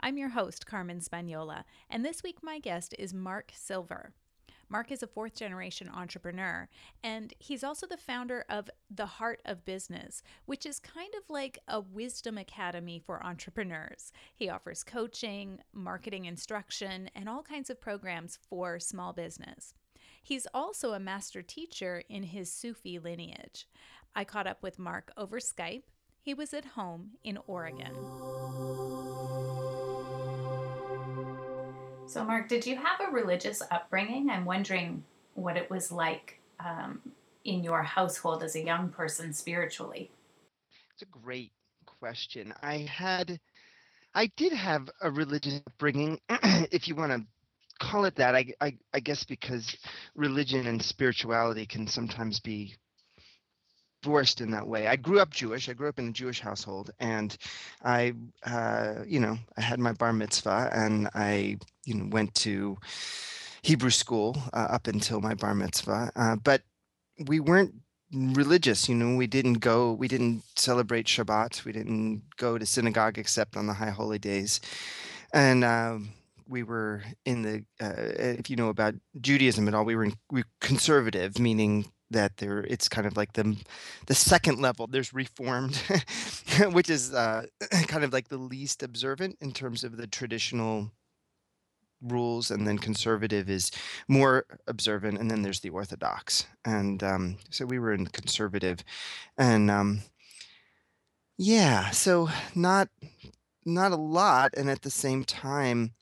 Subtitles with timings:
[0.00, 4.12] I'm your host, Carmen Spagnola, and this week my guest is Mark Silver.
[4.68, 6.68] Mark is a fourth generation entrepreneur,
[7.02, 11.58] and he's also the founder of The Heart of Business, which is kind of like
[11.68, 14.12] a wisdom academy for entrepreneurs.
[14.34, 19.72] He offers coaching, marketing instruction, and all kinds of programs for small business.
[20.22, 23.66] He's also a master teacher in his Sufi lineage.
[24.14, 25.84] I caught up with Mark over Skype.
[26.20, 27.92] He was at home in Oregon.
[32.08, 34.30] So, Mark, did you have a religious upbringing?
[34.30, 35.02] I'm wondering
[35.34, 37.00] what it was like um,
[37.44, 40.10] in your household as a young person spiritually.
[40.94, 41.52] It's a great
[41.84, 42.54] question.
[42.62, 43.40] I had,
[44.14, 47.26] I did have a religious upbringing, if you want to
[47.84, 48.36] call it that.
[48.36, 49.76] I, I, I guess because
[50.14, 52.76] religion and spirituality can sometimes be
[54.02, 54.86] divorced in that way.
[54.86, 55.68] I grew up Jewish.
[55.68, 57.36] I grew up in a Jewish household, and
[57.84, 62.76] I, uh, you know, I had my bar mitzvah, and I, you know, went to
[63.62, 66.12] Hebrew school uh, up until my bar mitzvah.
[66.14, 66.62] Uh, but
[67.26, 67.74] we weren't
[68.12, 68.88] religious.
[68.88, 69.92] You know, we didn't go.
[69.92, 71.64] We didn't celebrate Shabbat.
[71.64, 74.60] We didn't go to synagogue except on the high holy days,
[75.32, 75.64] and.
[75.64, 76.10] Um,
[76.48, 77.92] we were in the uh,
[78.38, 82.60] if you know about Judaism at all, we were in, we conservative, meaning that there
[82.60, 83.56] it's kind of like the
[84.06, 85.76] the second level there's reformed
[86.72, 87.44] which is uh,
[87.88, 90.90] kind of like the least observant in terms of the traditional
[92.02, 93.70] rules and then conservative is
[94.06, 96.46] more observant and then there's the orthodox.
[96.64, 98.84] And um, so we were in conservative
[99.38, 100.02] and um,
[101.38, 102.88] yeah so not
[103.64, 105.92] not a lot and at the same time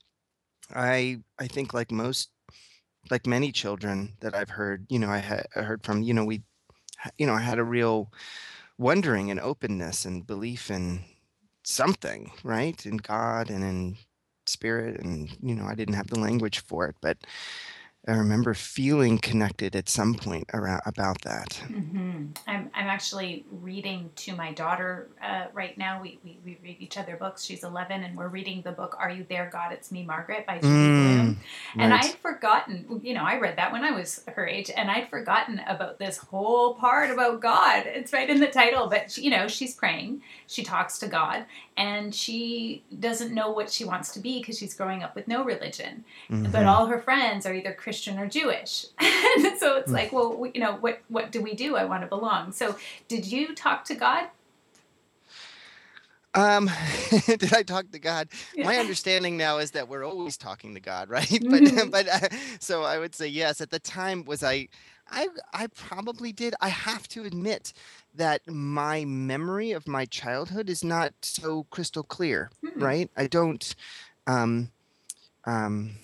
[0.73, 2.29] i i think like most
[3.11, 6.25] like many children that I've heard, you know, I had I heard from, you know,
[6.25, 6.43] we,
[7.17, 8.11] you know, I had a real
[8.77, 11.01] wondering and openness and belief in
[11.63, 13.97] something, right, in God and in
[14.47, 17.17] spirit, and you know, I didn't have the language for it, but
[18.07, 21.61] I remember feeling connected at some point around about that.
[21.67, 22.27] Mm-hmm.
[22.45, 26.01] I'm, I'm actually reading to my daughter uh, right now.
[26.01, 27.43] We, we, we, read each other books.
[27.43, 29.71] She's 11, and we're reading the book "Are You There, God?
[29.71, 31.39] It's Me, Margaret" by Judy mm, Blume.
[31.77, 32.05] And right.
[32.05, 33.01] I'd forgotten.
[33.03, 36.17] You know, I read that when I was her age, and I'd forgotten about this
[36.17, 37.85] whole part about God.
[37.87, 40.21] It's right in the title, but she, you know, she's praying.
[40.45, 41.45] She talks to God,
[41.77, 45.43] and she doesn't know what she wants to be because she's growing up with no
[45.43, 46.05] religion.
[46.29, 46.51] Mm-hmm.
[46.51, 48.85] But all her friends are either Christian or Jewish.
[48.99, 51.75] and so it's like, well, we, you know, what what do we do?
[51.75, 52.51] I want to belong.
[52.53, 52.77] So,
[53.07, 54.29] did you talk to God?
[56.33, 56.69] Um,
[57.25, 58.27] did I talk to God?
[58.53, 58.65] Yeah.
[58.65, 61.25] My understanding now is that we're always talking to God, right?
[61.27, 61.89] Mm-hmm.
[61.89, 63.61] But but uh, so I would say yes.
[63.61, 64.67] At the time, was I?
[65.09, 66.55] I I probably did.
[66.61, 67.73] I have to admit
[68.17, 72.83] that my memory of my childhood is not so crystal clear, mm-hmm.
[72.83, 73.11] right?
[73.15, 73.75] I don't.
[74.27, 74.71] Um,
[75.45, 75.95] um,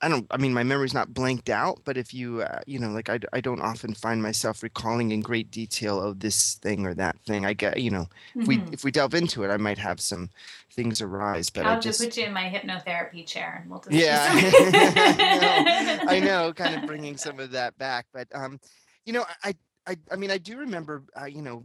[0.00, 0.26] I don't.
[0.30, 3.18] I mean, my memory's not blanked out, but if you, uh, you know, like I,
[3.32, 7.44] I don't often find myself recalling in great detail of this thing or that thing.
[7.44, 8.40] I get, you know, mm-hmm.
[8.42, 10.30] if we if we delve into it, I might have some
[10.72, 11.50] things arise.
[11.50, 14.28] But I'll I just put you in my hypnotherapy chair and we'll just yeah.
[14.32, 18.06] I, know, I know, kind of bringing some of that back.
[18.12, 18.60] But um,
[19.04, 19.54] you know, I
[19.88, 21.64] I I mean, I do remember, uh, you know,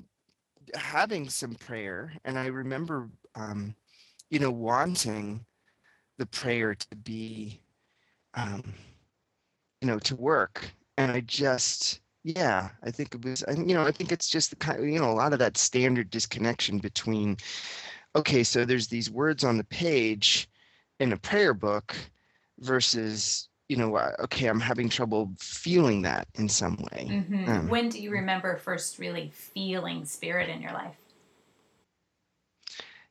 [0.76, 3.76] having some prayer, and I remember, um,
[4.30, 5.46] you know, wanting
[6.18, 7.62] the prayer to be
[8.36, 8.74] um,
[9.82, 10.72] you know, to work.
[10.98, 14.56] And I just, yeah, I think it was, you know, I think it's just the
[14.56, 17.38] kind of, you know, a lot of that standard disconnection between,
[18.16, 20.50] okay, so there's these words on the page
[21.00, 21.96] in a prayer book
[22.60, 27.08] versus, you know, uh, okay, I'm having trouble feeling that in some way.
[27.10, 27.50] Mm-hmm.
[27.50, 30.96] Um, when do you remember first really feeling spirit in your life?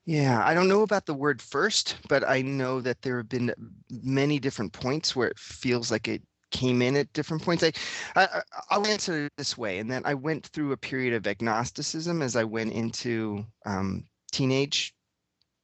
[0.04, 3.54] Yeah, I don't know about the word first, but I know that there have been
[4.02, 7.62] many different points where it feels like it came in at different points.
[7.62, 7.72] I,
[8.16, 12.20] I I'll answer it this way, and then I went through a period of agnosticism
[12.20, 14.92] as I went into um, teenage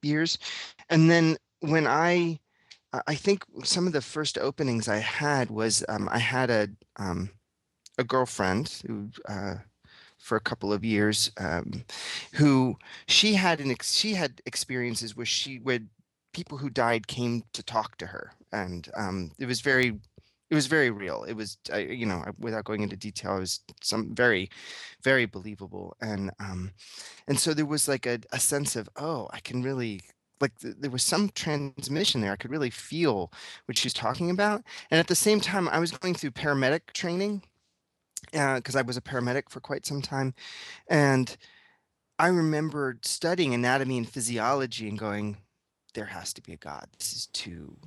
[0.01, 0.37] years,
[0.89, 2.39] and then when I
[3.07, 7.29] I think some of the first openings I had was um, I had a um,
[7.97, 9.55] a girlfriend who uh,
[10.17, 11.85] for a couple of years, um,
[12.33, 12.77] who
[13.07, 15.79] she had an ex- she had experiences where she where
[16.33, 19.99] people who died came to talk to her, and um, it was very
[20.49, 21.23] it was very real.
[21.25, 24.49] It was, you know, without going into detail, it was some very,
[25.03, 25.95] very believable.
[26.01, 26.71] And um,
[27.27, 30.01] and so there was like a, a sense of, oh, I can really
[30.41, 32.31] like th- there was some transmission there.
[32.31, 33.31] I could really feel
[33.65, 34.63] what she's talking about.
[34.91, 37.43] And at the same time, I was going through paramedic training
[38.31, 40.33] because uh, I was a paramedic for quite some time,
[40.87, 41.35] and
[42.19, 45.37] I remember studying anatomy and physiology and going,
[45.93, 46.87] there has to be a God.
[46.97, 47.77] This is too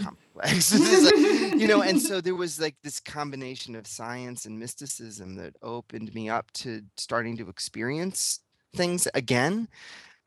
[0.00, 0.72] complex.
[0.72, 5.36] is like, you know, and so there was like this combination of science and mysticism
[5.36, 8.40] that opened me up to starting to experience
[8.74, 9.68] things again.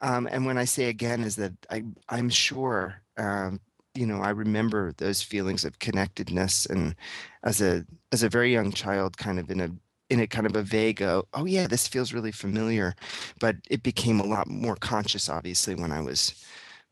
[0.03, 3.59] Um, and when I say again, is that I I'm sure um,
[3.95, 6.95] you know I remember those feelings of connectedness and
[7.43, 9.69] as a as a very young child, kind of in a
[10.09, 12.93] in a kind of a vague oh, oh yeah this feels really familiar
[13.39, 16.43] but it became a lot more conscious obviously when i was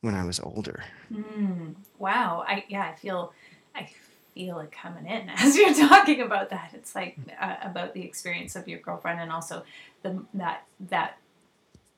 [0.01, 0.83] when I was older.
[1.13, 2.43] Mm, wow.
[2.47, 3.33] I yeah, I feel
[3.73, 3.89] I
[4.33, 6.71] feel it coming in as you're talking about that.
[6.73, 9.63] It's like uh, about the experience of your girlfriend and also
[10.01, 11.17] the that that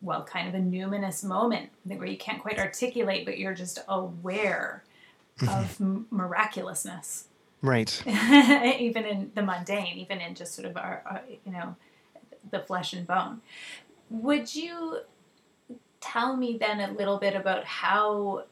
[0.03, 4.83] well, kind of a numinous moment where you can't quite articulate, but you're just aware
[5.39, 5.49] mm-hmm.
[5.49, 7.29] of m- miraculousness.
[7.61, 8.03] Right.
[8.05, 11.75] even in the mundane, even in just sort of our, our, you know,
[12.51, 13.41] the flesh and bone.
[14.09, 14.99] Would you
[16.01, 18.43] tell me then a little bit about how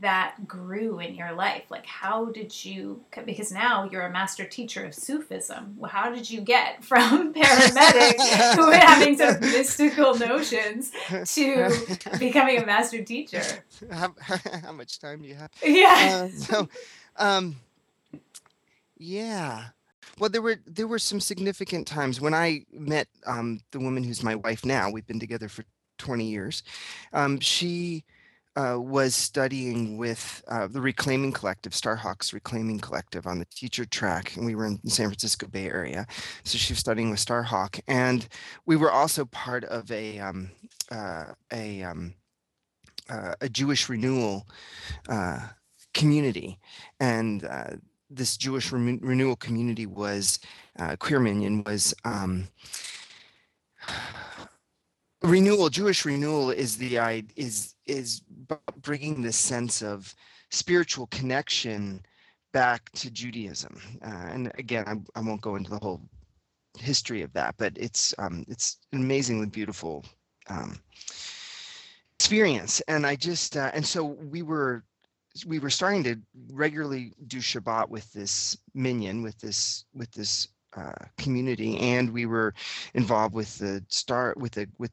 [0.00, 1.64] that grew in your life?
[1.70, 5.78] Like how did you because now you're a master teacher of sufism.
[5.86, 10.92] How did you get from paramedic who having some mystical notions
[11.34, 13.42] to becoming a master teacher?
[13.90, 14.14] How,
[14.62, 15.50] how much time do you have?
[15.62, 16.24] Yeah.
[16.24, 16.68] Uh, so
[17.16, 17.56] um
[18.96, 19.66] yeah.
[20.18, 24.22] Well there were there were some significant times when i met um the woman who's
[24.22, 24.90] my wife now.
[24.90, 25.64] We've been together for
[25.98, 26.62] 20 years.
[27.12, 28.04] Um, she
[28.56, 34.36] uh, was studying with uh, the Reclaiming Collective, Starhawks Reclaiming Collective on the teacher track,
[34.36, 36.06] and we were in the San Francisco Bay Area.
[36.44, 38.28] So she was studying with Starhawk, and
[38.66, 40.50] we were also part of a um,
[40.90, 42.14] uh, a um,
[43.08, 44.46] uh, a Jewish renewal
[45.08, 45.48] uh,
[45.94, 46.58] community,
[47.00, 47.76] and uh,
[48.10, 50.38] this Jewish re- renewal community was
[50.98, 51.94] Queer Minyan was.
[52.04, 52.48] Um,
[55.22, 56.96] renewal jewish renewal is the
[57.36, 58.22] is is
[58.82, 60.14] bringing this sense of
[60.50, 62.04] spiritual connection
[62.52, 63.80] back to judaism.
[64.04, 66.00] Uh, and again I, I won't go into the whole
[66.78, 70.04] history of that but it's um it's amazingly beautiful
[70.48, 70.78] um
[72.16, 72.80] experience.
[72.88, 74.84] And i just uh, and so we were
[75.46, 76.16] we were starting to
[76.50, 81.78] regularly do shabbat with this minyan with this with this uh, community.
[81.78, 82.54] And we were
[82.94, 84.90] involved with the start with the with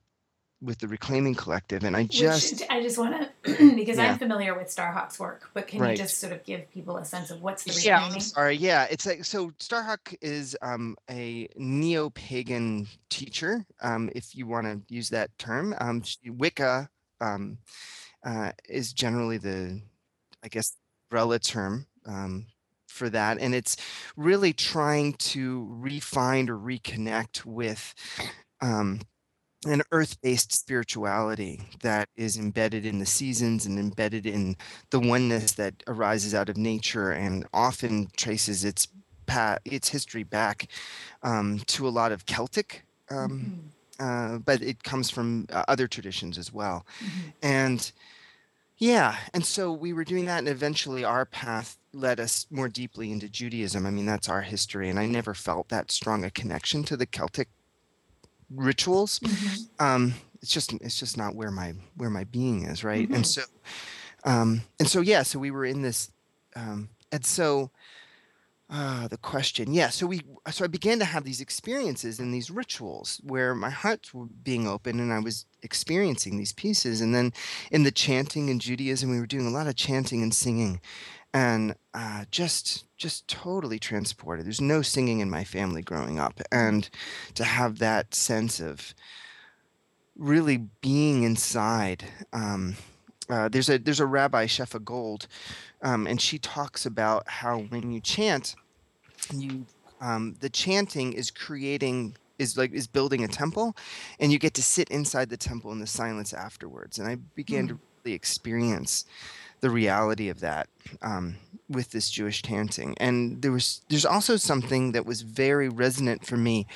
[0.62, 4.12] with the Reclaiming Collective, and I just Which, I just want to because yeah.
[4.12, 5.92] I'm familiar with Starhawk's work, but can right.
[5.92, 8.14] you just sort of give people a sense of what's the Reclaiming?
[8.14, 9.52] Yeah, sorry, yeah, it's like so.
[9.60, 15.74] Starhawk is um, a neo-pagan teacher, um, if you want to use that term.
[15.80, 16.90] Um, Wicca
[17.22, 17.58] um,
[18.26, 19.82] uh, is generally the,
[20.44, 20.76] I guess,
[21.10, 22.46] umbrella term um,
[22.88, 23.78] for that and it's
[24.16, 27.94] really trying to refine or reconnect with
[28.62, 29.00] um,
[29.66, 34.56] an earth-based spirituality that is embedded in the seasons and embedded in
[34.90, 38.88] the oneness that arises out of nature and often traces its
[39.26, 40.68] path, its history back
[41.24, 44.36] um, to a lot of Celtic, um, mm-hmm.
[44.36, 46.86] uh, but it comes from uh, other traditions as well.
[47.04, 47.30] Mm-hmm.
[47.44, 47.92] And
[48.78, 53.12] yeah, and so we were doing that, and eventually our path led us more deeply
[53.12, 53.86] into Judaism.
[53.86, 57.06] I mean, that's our history, and I never felt that strong a connection to the
[57.06, 57.50] Celtic
[58.54, 59.86] rituals mm-hmm.
[59.86, 63.16] um it's just it's just not where my where my being is right mm-hmm.
[63.16, 63.42] and so
[64.24, 66.12] um and so yeah so we were in this
[66.56, 67.70] um and so
[68.70, 72.52] uh the question yeah so we so i began to have these experiences and these
[72.52, 77.34] rituals where my heart was being open and i was experiencing these pieces and then
[77.72, 80.80] in the chanting in judaism we were doing a lot of chanting and singing
[81.34, 84.46] and uh, just just totally transported.
[84.46, 86.90] There's no singing in my family growing up, and
[87.36, 88.94] to have that sense of
[90.18, 92.06] really being inside.
[92.34, 92.76] Um,
[93.30, 95.28] uh, there's a there's a rabbi Shefa Gold,
[95.82, 98.56] um, and she talks about how when you chant,
[99.34, 99.66] you
[100.02, 103.76] um, the chanting is creating is like is building a temple,
[104.20, 106.98] and you get to sit inside the temple in the silence afterwards.
[106.98, 107.70] And I began mm.
[107.70, 109.06] to really experience
[109.62, 110.68] the reality of that
[111.02, 111.36] um,
[111.68, 112.96] with this Jewish chanting.
[112.98, 116.68] And there was there's also something that was very resonant for me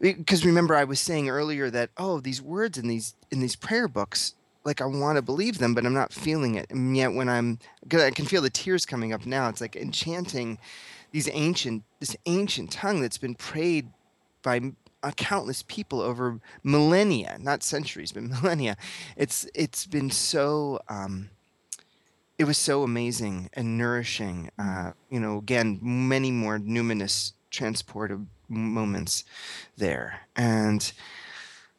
[0.00, 3.88] because remember I was saying earlier that oh these words in these in these prayer
[3.88, 4.34] books
[4.64, 6.70] like I want to believe them but I'm not feeling it.
[6.70, 7.58] And yet when I'm
[7.92, 9.48] I can feel the tears coming up now.
[9.48, 10.58] It's like enchanting
[11.12, 13.88] these ancient this ancient tongue that's been prayed
[14.42, 14.72] by
[15.02, 18.76] uh, countless people over millennia, not centuries, but millennia.
[19.16, 21.30] It's it's been so um,
[22.38, 24.50] it was so amazing and nourishing.
[24.58, 29.24] Uh, you know, again, many more numinous transportive moments
[29.76, 30.92] there, and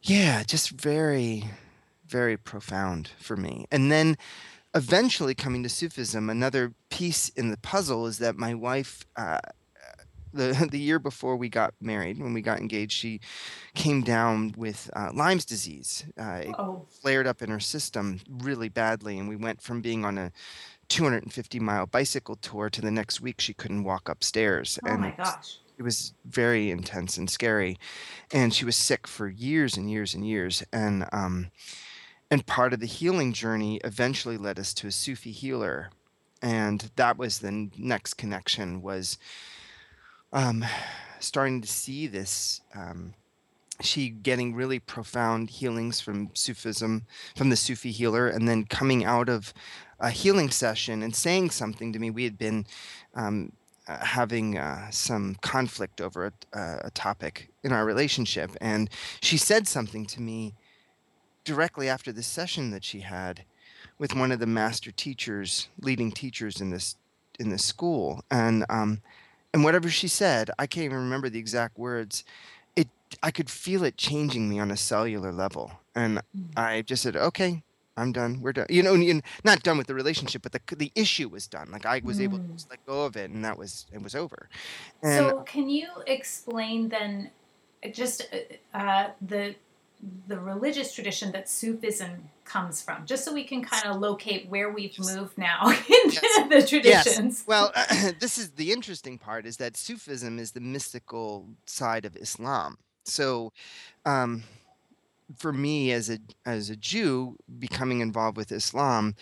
[0.01, 1.45] yeah, just very,
[2.07, 3.65] very profound for me.
[3.71, 4.17] And then
[4.75, 9.05] eventually coming to Sufism, another piece in the puzzle is that my wife.
[9.15, 9.39] Uh,
[10.33, 13.19] the the year before we got married, when we got engaged, she
[13.75, 16.05] came down with uh, Lyme's disease.
[16.19, 20.05] Uh, it Oh, flared up in her system really badly, and we went from being
[20.05, 20.31] on a
[20.89, 24.79] 250 mile bicycle tour to the next week she couldn't walk upstairs.
[24.85, 25.59] oh and my gosh.
[25.77, 27.77] it was very intense and scary,
[28.33, 30.63] and she was sick for years and years and years.
[30.73, 31.51] And um,
[32.31, 35.89] and part of the healing journey eventually led us to a Sufi healer,
[36.41, 39.17] and that was the next connection was
[40.31, 40.65] um,
[41.19, 42.61] starting to see this.
[42.75, 43.13] Um,
[43.81, 47.05] she getting really profound healings from Sufism,
[47.35, 49.53] from the Sufi healer, and then coming out of
[49.99, 52.09] a healing session and saying something to me.
[52.09, 52.65] We had been
[53.15, 53.53] um,
[53.87, 58.89] uh, having uh, some conflict over a, uh, a topic in our relationship, and
[59.21, 60.55] she said something to me
[61.43, 63.45] directly after the session that she had
[63.97, 66.95] with one of the master teachers, leading teachers in this
[67.39, 69.01] in this school, and um,
[69.53, 72.23] and whatever she said, I can't even remember the exact words.
[72.75, 72.89] It
[73.23, 76.51] I could feel it changing me on a cellular level, and Mm.
[76.57, 77.63] I just said, "Okay,
[77.97, 78.41] I'm done.
[78.41, 81.47] We're done." You know, and, not done with the relationship, but the the issue was
[81.47, 81.71] done.
[81.71, 82.53] Like I was able to Mm.
[82.55, 84.49] just let go of it, and that was it was over.
[85.03, 87.31] And So, can you explain then,
[87.91, 89.55] just uh, uh, the
[90.27, 94.71] the religious tradition that Sufism comes from, just so we can kind of locate where
[94.71, 96.49] we've moved now into Yes.
[96.49, 97.39] the traditions?
[97.39, 97.43] Yes.
[97.47, 97.71] Well,
[98.19, 102.77] this is the interesting part is that Sufism is the mystical side of Islam.
[103.05, 103.51] So,
[104.05, 104.43] um,
[105.37, 109.15] for me as a as a Jew, becoming involved with Islam,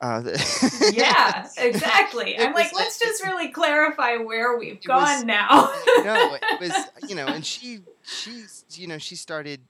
[0.00, 0.22] uh,
[0.92, 2.36] yeah, exactly.
[2.38, 5.72] I'm like, let's just really clarify where we've gone was- now.
[6.04, 6.72] no, it was
[7.08, 9.60] you know, and she she's you know she started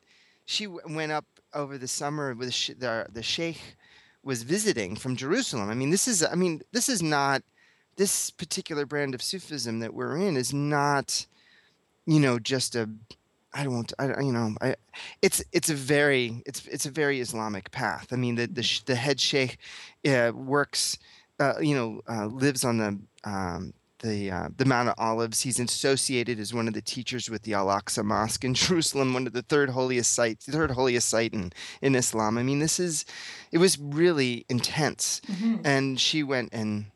[0.44, 3.76] she went up over the summer with the the sheikh
[4.22, 5.68] was visiting from Jerusalem.
[5.68, 7.42] I mean, this is I mean this is not
[7.96, 11.26] this particular brand of Sufism that we're in is not
[12.06, 12.88] you know just a
[13.54, 14.76] I don't want I you know I
[15.20, 18.08] it's it's a very it's it's a very Islamic path.
[18.12, 19.58] I mean the the, the head sheikh
[20.06, 20.98] uh, works
[21.38, 25.40] uh, you know uh, lives on the um, the uh, the Mount of Olives.
[25.42, 29.26] He's associated as one of the teachers with the Al Aqsa Mosque in Jerusalem, one
[29.26, 32.36] of the third holiest site, third holiest site in, in Islam.
[32.38, 33.04] I mean, this is
[33.50, 35.20] it was really intense.
[35.26, 35.60] Mhm.
[35.64, 36.86] And she went and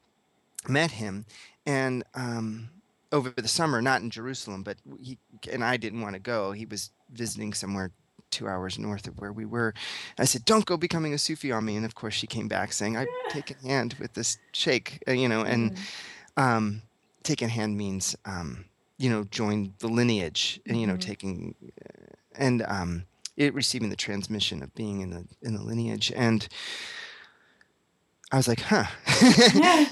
[0.69, 1.25] met him,
[1.65, 2.69] and um,
[3.13, 5.19] over the summer, not in Jerusalem, but he
[5.51, 6.53] and I didn't want to go.
[6.53, 7.93] He was visiting somewhere
[8.33, 9.73] two hours north of where we were.
[10.19, 12.73] I said, "Don't go becoming a Sufi on me." And of course, she came back
[12.73, 15.79] saying, "I take a hand with this sheikh," uh, you know, and Mhm.
[17.27, 18.65] Um, taking hand means um,
[18.99, 21.01] you know join the lineage and you know Mhm.
[21.01, 21.55] taking
[21.85, 23.05] uh, and um,
[23.37, 26.49] it receiving the transmission of being in the in the lineage and
[28.33, 28.85] I was like, huh.
[29.55, 29.87] Yeah.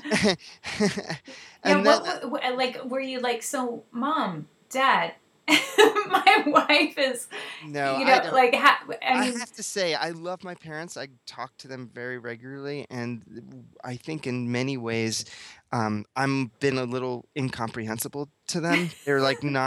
[1.64, 5.14] yeah, what, what- like, were you like, so, mom, dad,
[6.08, 7.28] my wife is,
[7.66, 10.96] no, you know, don't- like, ha- I I have to say, I love my parents.
[10.96, 15.24] I talk to them very regularly, and I think in many ways,
[15.72, 18.90] um, I'm been a little incomprehensible to them.
[19.04, 19.42] They're like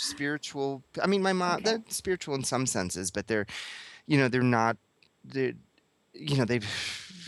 [0.00, 0.82] non-spiritual.
[1.02, 1.64] I mean, my mom, Okay.
[1.64, 3.46] they're spiritual in some senses, but they're,
[4.06, 4.76] you know, they're not.
[5.24, 5.52] They're,
[6.14, 6.66] you know, they've.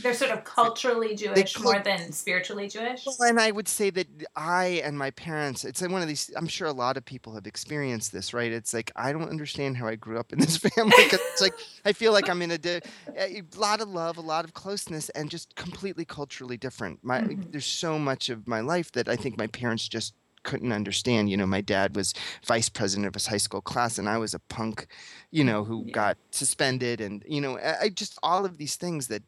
[0.02, 3.04] They're sort of culturally Jewish more than spiritually Jewish.
[3.06, 4.06] Well, and I would say that
[4.36, 7.34] I and my parents, it's like one of these, I'm sure a lot of people
[7.34, 8.52] have experienced this, right?
[8.52, 10.92] It's like, I don't understand how I grew up in this family.
[10.96, 11.54] it's like,
[11.84, 12.80] I feel like I'm in a, di-
[13.16, 16.98] a lot of love, a lot of closeness, and just completely culturally different.
[17.02, 17.52] My, Mhm.
[17.52, 21.30] There's so much of my life that I think my parents just couldn't understand.
[21.30, 24.34] You know, my dad was vice president of his high school class, and I was
[24.34, 24.88] a punk,
[25.30, 25.92] you know, who Yeah.
[25.92, 27.00] got suspended.
[27.00, 29.22] And, you know, I, I just, all of these things that,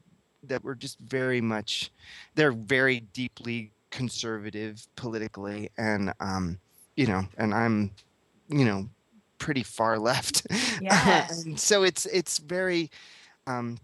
[0.49, 1.91] that were just very much
[2.35, 6.59] they're very deeply conservative politically and um
[6.95, 7.91] you know and i'm
[8.49, 8.87] you know
[9.37, 10.47] pretty far left.
[10.81, 11.27] Yeah.
[11.29, 12.89] and so it's it's very
[13.47, 13.77] um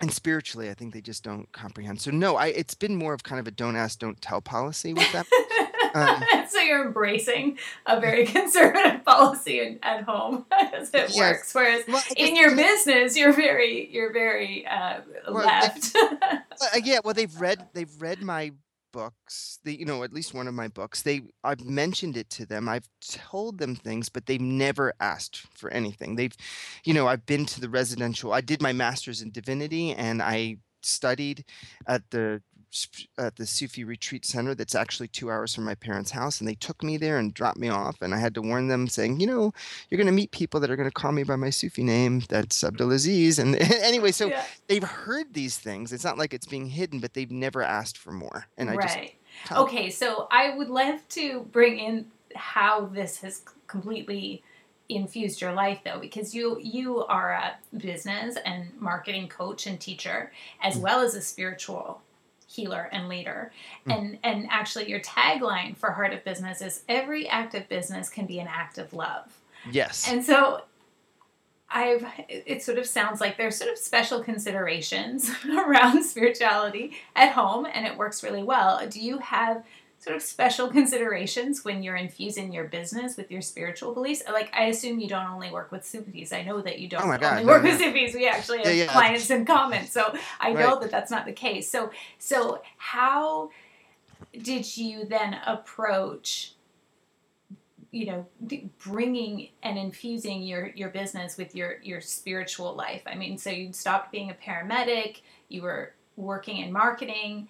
[0.00, 2.00] and spiritually i think they just don't comprehend.
[2.00, 4.94] So no i it's been more of kind of a don't ask don't tell policy
[4.94, 5.24] with them
[5.94, 11.16] um, so you're embracing a very conservative policy in, at home as it Yes.
[11.16, 15.94] works, whereas well, in your business you're very you're very uh, Well, left.
[15.96, 16.38] Uh,
[16.82, 18.52] yeah, well, they've read they've read my
[18.92, 22.44] books they you know at least one of my books they i've mentioned it to
[22.44, 26.36] them i've told them things but they've never asked for anything they've
[26.84, 30.56] you know i've been to the residential i did my master's in divinity and i
[30.82, 31.42] studied
[31.86, 32.42] at the
[33.18, 36.40] at the Sufi retreat center that's actually two hours from my parents' house.
[36.40, 38.00] And they took me there and dropped me off.
[38.00, 39.52] And I had to warn them, saying, you know,
[39.88, 42.22] you're going to meet people that are going to call me by my Sufi name.
[42.28, 43.38] That's Abdulaziz.
[43.38, 44.44] And anyway, so yeah.
[44.68, 45.92] they've heard these things.
[45.92, 48.46] It's not like it's being hidden, but they've never asked for more.
[48.56, 48.88] And I right.
[48.88, 49.52] just.
[49.52, 49.90] Okay.
[49.90, 54.42] So I would love to bring in how this has completely
[54.88, 60.30] infused your life though because you you are a business and marketing coach and teacher
[60.60, 60.80] as mm.
[60.80, 62.02] well as a spiritual
[62.52, 63.52] healer and leader.
[63.86, 63.98] Mm.
[63.98, 68.26] And and actually your tagline for Heart of Business is every act of business can
[68.26, 69.38] be an act of love.
[69.70, 70.10] Yes.
[70.10, 70.62] And so
[71.70, 77.66] I've it sort of sounds like there's sort of special considerations around spirituality at home
[77.72, 78.86] and it works really well.
[78.88, 79.64] Do you have
[80.02, 84.22] sort of special considerations when you're infusing your business with your spiritual beliefs?
[84.30, 86.32] Like, I assume you don't only work with Sufis.
[86.32, 87.70] I know that you don't oh God, only no, work no.
[87.70, 88.14] with Sufis.
[88.14, 88.92] We actually have yeah, yeah.
[88.92, 90.80] clients in common, so I know right.
[90.82, 91.70] that that's not the case.
[91.70, 93.50] So, so how
[94.32, 96.54] did you then approach?
[97.94, 98.26] you know
[98.78, 103.70] bringing and infusing your your business with your your spiritual life i mean so you
[103.70, 107.48] stopped being a paramedic you were working in marketing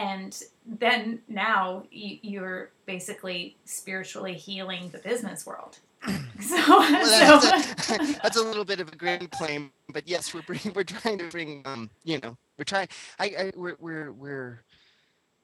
[0.00, 5.78] and then now you're basically spiritually healing the business world.
[6.40, 7.94] So, well, that's, so.
[7.94, 11.18] A, that's, a, little bit of a grand claim, but yes, we're bring, we're trying
[11.18, 12.88] to bring, um, you know, we're trying.
[13.18, 14.62] I, I we're we're we're,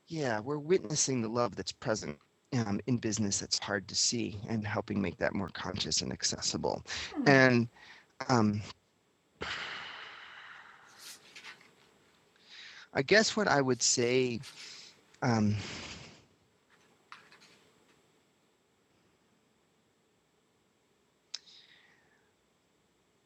[0.08, 2.18] yeah, we're witnessing the love that's present
[2.54, 6.82] um, in business that's hard to see, and helping make that more conscious and accessible,
[7.14, 7.28] hmm.
[7.28, 7.68] and
[8.30, 8.62] um,
[12.96, 14.40] I guess what I would say,
[15.20, 15.54] um,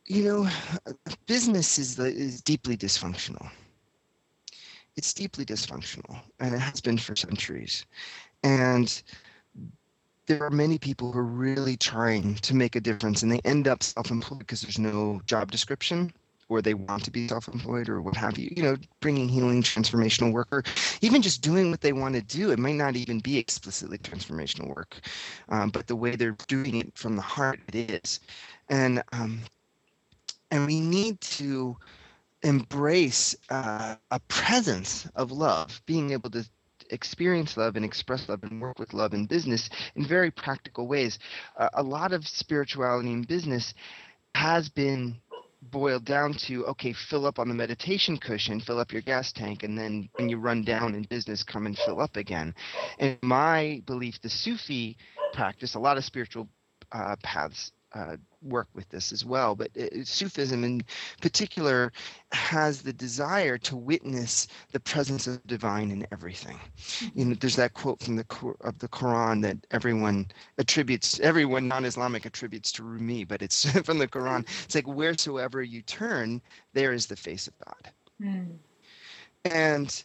[0.06, 0.48] you know,
[1.26, 3.48] business is is deeply dysfunctional.
[4.96, 7.86] It's deeply dysfunctional, and it has been for centuries.
[8.42, 9.00] And
[10.26, 13.68] there are many people who are really trying to make a difference, and they end
[13.68, 16.12] up self-employed because there's no job description
[16.50, 20.32] or they want to be self-employed or what have you you know bringing healing transformational
[20.32, 20.62] work or
[21.00, 24.68] even just doing what they want to do it might not even be explicitly transformational
[24.74, 25.00] work
[25.48, 28.20] um, but the way they're doing it from the heart it is
[28.68, 29.40] and um,
[30.50, 31.76] and we need to
[32.42, 36.44] embrace uh, a presence of love being able to
[36.90, 41.18] experience love and express love and work with love in business in very practical ways.
[41.56, 43.74] Uh, a lot of spirituality in business
[44.34, 45.20] has been
[45.62, 49.62] boiled down to okay fill up on the meditation cushion fill up your gas tank
[49.62, 52.54] and then when you run down in business come and fill up again.
[52.98, 54.96] And my belief the sufi
[55.32, 56.48] practice a lot of spiritual
[56.92, 59.54] uh, paths uh, work with this as well.
[59.54, 60.82] But it, Sufism in
[61.20, 61.92] particular
[62.32, 66.58] has the desire to witness the presence of the divine in everything.
[67.14, 68.26] You know, there's that quote from the
[68.62, 70.26] of the Quran that everyone
[70.58, 74.44] attributes, everyone non-Islamic attributes to Rumi, but it's from the Quran.
[74.44, 74.64] Mm.
[74.64, 76.40] It's like wheresoever you turn,
[76.72, 77.92] there is the face of God.
[78.22, 78.56] Mm.
[79.44, 80.04] And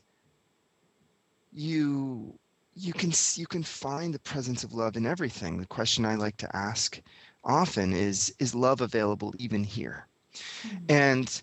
[1.52, 2.38] you
[2.76, 5.58] you can you can find the presence of love in everything.
[5.58, 7.02] The question I like to ask
[7.46, 10.78] often is is love available even here mm-hmm.
[10.90, 11.42] and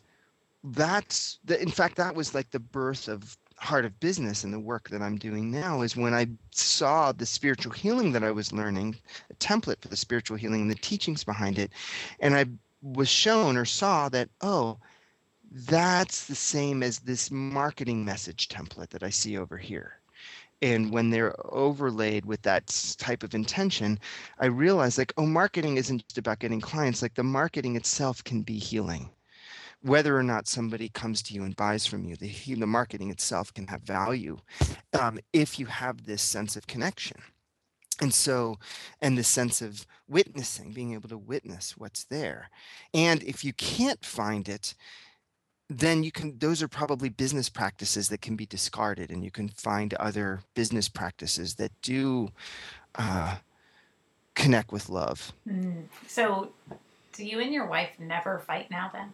[0.64, 4.58] that's the in fact that was like the birth of heart of business and the
[4.58, 8.52] work that i'm doing now is when i saw the spiritual healing that i was
[8.52, 8.96] learning
[9.30, 11.70] a template for the spiritual healing and the teachings behind it
[12.20, 12.44] and i
[12.82, 14.76] was shown or saw that oh
[15.52, 20.00] that's the same as this marketing message template that i see over here
[20.62, 22.66] and when they're overlaid with that
[22.98, 23.98] type of intention
[24.38, 28.42] i realize like oh marketing isn't just about getting clients like the marketing itself can
[28.42, 29.10] be healing.
[29.82, 33.52] Whether or not somebody comes to you and buys from you the, the marketing itself
[33.52, 34.38] can have value
[34.98, 37.20] um, if you have this sense of connection.
[38.00, 38.58] And so
[39.00, 42.48] and the sense of witnessing being able to witness what's there.
[42.94, 44.74] And if you can't find it
[45.78, 49.48] then you can those are probably business practices that can be discarded and you can
[49.48, 52.28] find other business practices that do
[52.96, 53.36] uh,
[54.34, 55.84] connect with love mm.
[56.06, 56.50] so
[57.12, 59.12] do you and your wife never fight now then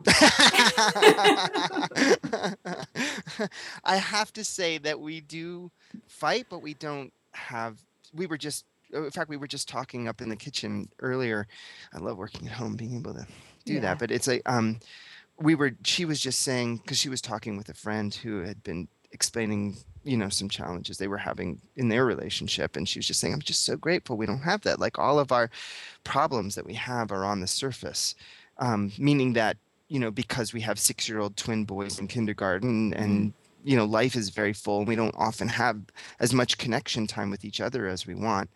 [3.84, 5.70] I have to say that we do
[6.06, 7.78] fight, but we don't have.
[8.14, 11.46] We were just, in fact, we were just talking up in the kitchen earlier.
[11.92, 13.26] I love working at home, being able to
[13.66, 13.80] do yeah.
[13.80, 13.98] that.
[13.98, 14.80] But it's a, um,
[15.40, 18.62] we were she was just saying because she was talking with a friend who had
[18.62, 23.06] been explaining you know some challenges they were having in their relationship and she was
[23.06, 24.80] just saying i'm just so grateful we don't have that.
[24.80, 25.50] Like all of our
[26.04, 28.14] problems that we have are on the surface.
[28.58, 29.56] Um, meaning that
[29.88, 33.32] you know because we have six year old twin boys in kindergarten and
[33.64, 35.80] you know life is very full and we don't often have
[36.20, 38.50] as much connection time with each other as we want.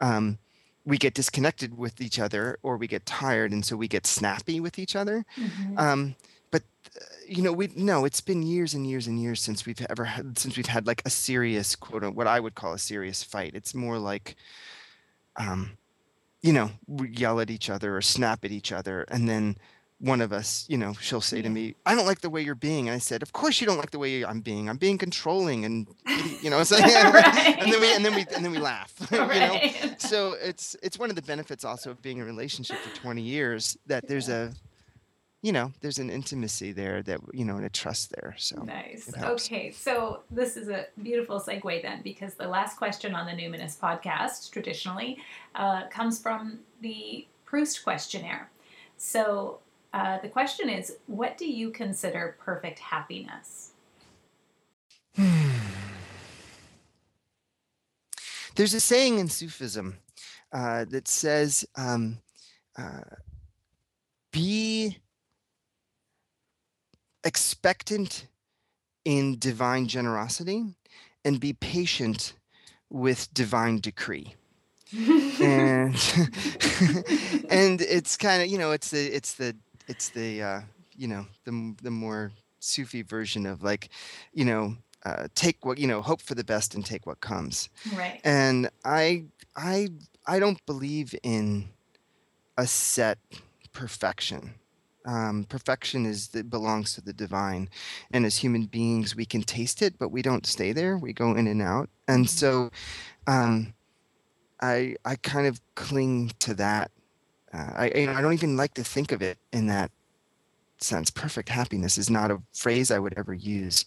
[0.00, 0.38] Um,
[0.86, 4.60] we get disconnected with each other or we get tired and so we get snappy
[4.60, 5.78] with each other Mhm.
[5.78, 6.14] um,
[6.52, 6.62] but
[6.96, 10.04] uh, you know we no it's been years and years and years since we've ever
[10.04, 13.52] had since we've had like a serious quote what i would call a serious fight
[13.54, 14.36] it's more like
[15.36, 15.76] um,
[16.40, 19.56] you know we yell at each other or snap at each other and then
[19.98, 22.54] one of us you know she'll say to me i don't like the way you're
[22.54, 22.88] being.
[22.88, 24.68] And i said of course you don't like the way i'm being.
[24.68, 25.86] I'm being controlling and
[26.42, 27.56] you know Right.
[27.60, 29.58] and then we and then we and then we laugh you know?
[29.98, 33.22] So it's it's one of the benefits also of being in a relationship for 20
[33.22, 34.52] years that there's a
[35.42, 39.10] you know there's an intimacy there that you know and a trust there so Nice.
[39.22, 43.78] Okay, so this is a beautiful segue then, because the last question on the Numinous
[43.78, 45.18] podcast, traditionally,
[45.54, 48.50] uh, comes from the Proust questionnaire.
[48.96, 49.60] So
[49.92, 53.72] uh, the question is What do you consider perfect happiness?
[58.56, 59.98] there's a saying in sufism
[60.52, 62.18] uh, that says um,
[62.78, 63.00] uh,
[64.32, 64.98] be
[67.24, 68.26] expectant
[69.04, 70.64] in divine generosity
[71.24, 72.34] and be patient
[72.90, 74.34] with divine decree
[75.40, 75.96] and
[77.50, 80.60] and it's kind of you know it's the it's the it's the uh
[80.96, 83.90] you know the the more sufi version of like
[84.32, 87.68] you know uh take what you know hope for the best and take what comes.
[87.92, 88.20] Right.
[88.24, 89.24] and i
[89.56, 89.88] i
[90.26, 91.68] i don't believe in
[92.56, 93.18] a set
[93.72, 94.54] perfection.
[95.06, 97.68] Um, perfection is that belongs to the divine.
[98.10, 100.96] And as human beings we can taste it but we don't stay there.
[100.98, 101.90] We go in and out.
[102.08, 102.28] And Mhm.
[102.30, 102.70] so
[103.26, 103.74] um,
[104.60, 106.90] i i kind of cling to that
[107.56, 109.90] uh, I, I don't even like to think of it in that
[110.78, 111.10] sense.
[111.10, 113.84] Perfect happiness is not a phrase i would ever use.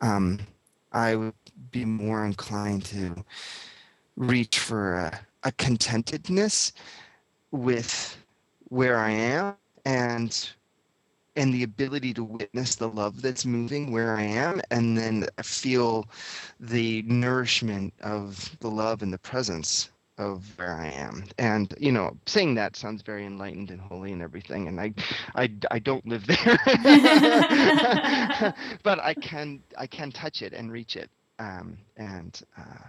[0.00, 0.40] Um,
[0.92, 1.34] i would
[1.70, 3.24] be more inclined to
[4.16, 6.72] reach for a, a contentedness
[7.50, 8.16] with
[8.68, 10.50] where I am and
[11.36, 16.08] and the ability to witness the love that's moving where I am and then feel
[16.58, 21.24] the nourishment of the love and the presence of where I am.
[21.38, 24.94] And you know, saying that sounds very enlightened and holy and everything and I
[25.34, 26.58] I, I don't live there.
[28.82, 31.10] but I can I can touch it and reach it.
[31.38, 32.86] Um, and uh,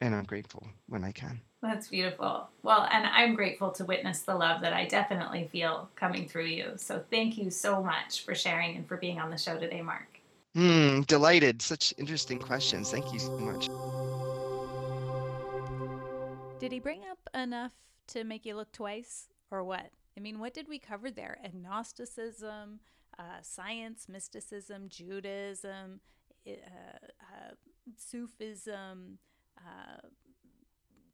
[0.00, 1.40] and I'm grateful when I can.
[1.62, 2.48] That's beautiful.
[2.62, 6.72] Well, and I'm grateful to witness the love that I definitely feel coming through you.
[6.76, 10.20] So thank you so much for sharing and for being on the show today, Mark.
[10.54, 11.60] Hmm, delighted.
[11.62, 12.90] Such interesting questions.
[12.90, 13.66] Thank you so much.
[16.58, 17.72] Did he bring up enough
[18.08, 19.90] to make you look twice, or what?
[20.16, 21.38] I mean, what did we cover there?
[21.44, 22.80] Agnosticism,
[23.18, 26.00] uh, science, mysticism, Judaism,
[26.46, 27.54] uh, uh,
[27.96, 29.18] Sufism,
[29.58, 30.00] uh,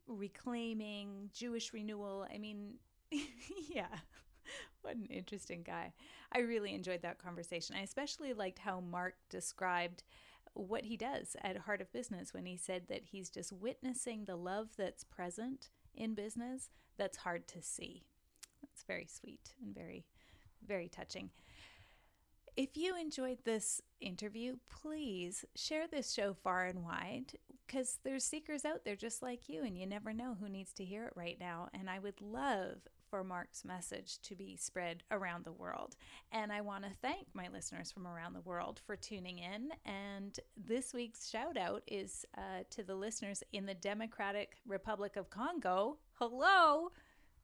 [0.06, 2.26] reclaiming, Jewish renewal.
[2.32, 2.74] I mean,
[3.68, 3.86] yeah.
[4.82, 5.92] What an interesting guy.
[6.32, 7.76] I really enjoyed that conversation.
[7.76, 10.02] I especially liked how Mark described
[10.54, 14.36] what he does at Heart of Business when he said that he's just witnessing the
[14.36, 18.04] love that's present in business that's hard to see.
[18.62, 20.04] That's very sweet and very,
[20.66, 21.30] very touching.
[22.56, 27.32] If you enjoyed this interview, please share this show far and wide
[27.66, 30.84] because there's seekers out there just like you, and you never know who needs to
[30.84, 31.70] hear it right now.
[31.72, 32.76] And I would love
[33.12, 35.96] for Mark's message to be spread around the world.
[36.32, 39.68] And I want to thank my listeners from around the world for tuning in.
[39.84, 45.28] And this week's shout out is uh, to the listeners in the Democratic Republic of
[45.28, 45.98] Congo.
[46.14, 46.90] Hello.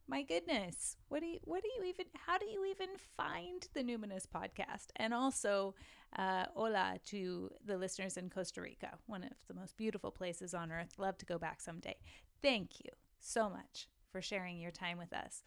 [0.06, 3.82] My goodness, what do you, what do you even, how do you even find the
[3.82, 4.86] Numinous podcast?
[4.96, 5.74] And also,
[6.16, 10.72] uh, hola to the listeners in Costa Rica, one of the most beautiful places on
[10.72, 10.94] earth.
[10.96, 11.96] Love to go back someday.
[12.40, 15.42] Thank you so much for sharing your time with us.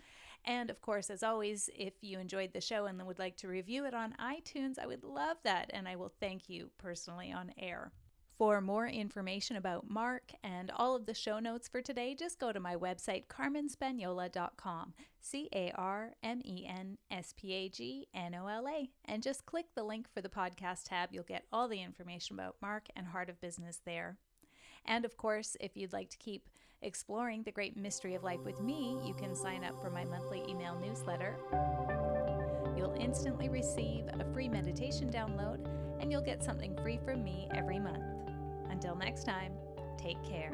[0.45, 3.86] And of course, as always, if you enjoyed the show and would like to review
[3.86, 5.69] it on iTunes, I would love that.
[5.74, 7.91] And I will thank you personally on air.
[8.41, 12.52] For more information about Mark and all of the show notes for today, just go
[12.52, 18.34] to my website, carmenspagnola.com, C A R M E N S P A G N
[18.34, 21.10] O L A, and just click the link for the podcast tab.
[21.12, 24.17] You'll get all the information about Mark and Heart of Business there.
[24.86, 26.50] And of course, if you'd like to keep
[26.81, 30.43] exploring the great mystery of life with me, you can sign up for my monthly
[30.47, 31.37] email newsletter.
[32.75, 35.67] You'll instantly receive a free meditation download
[35.99, 38.03] and you'll get something free from me every month.
[38.69, 39.53] Until next time,
[39.97, 40.51] take care.